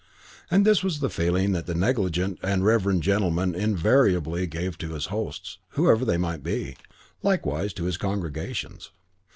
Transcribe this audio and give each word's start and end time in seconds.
And 0.49 0.65
this 0.65 0.81
was 0.83 0.99
the 0.99 1.11
feeling 1.11 1.51
that 1.51 1.67
the 1.67 1.75
negligent 1.75 2.39
and 2.41 2.65
reverend 2.65 3.03
gentleman 3.03 3.53
invariably 3.53 4.47
gave 4.47 4.75
to 4.79 4.93
his 4.95 5.05
hosts, 5.13 5.59
whoever 5.77 6.05
they 6.05 6.17
might 6.17 6.41
be; 6.41 6.75
likewise 7.21 7.71
to 7.73 7.83
his 7.83 7.97
congregations. 7.97 8.89